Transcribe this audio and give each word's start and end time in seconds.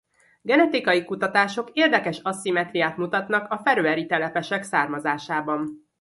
Genetikai 0.41 1.03
kutatások 1.05 1.69
érdekes 1.73 2.19
aszimmetriát 2.23 2.97
mutatnak 2.97 3.51
a 3.51 3.57
feröeri 3.63 4.05
telepesek 4.05 4.63
származásában. 4.63 5.83